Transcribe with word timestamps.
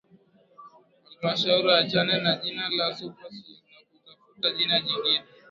Alimshauri 1.21 1.69
aachane 1.73 2.15
na 2.23 2.31
jina 2.41 2.65
la 2.77 2.87
Supersoul 2.97 3.57
na 3.69 3.79
kutafuta 3.87 4.47
jina 4.57 4.77
jingine 4.85 5.23